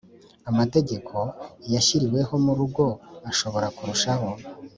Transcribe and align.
Amategeko 0.49 1.15
washyiriweho 1.71 2.33
mu 2.45 2.53
rugo 2.59 2.85
ashobora 3.29 3.67
kurushaho 3.75 4.29